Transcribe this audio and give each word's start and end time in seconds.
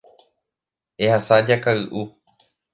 Ehasa 1.03 1.37
jakay'u. 1.47 2.03